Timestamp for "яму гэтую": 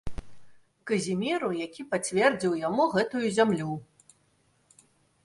2.63-3.21